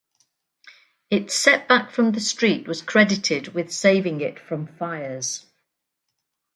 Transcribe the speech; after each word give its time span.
Its 1.11 1.35
setback 1.35 1.91
from 1.91 2.13
the 2.13 2.19
street 2.19 2.67
was 2.67 2.81
credited 2.81 3.49
with 3.49 3.71
saving 3.71 4.19
it 4.19 4.39
from 4.39 4.65
fires. 4.65 5.45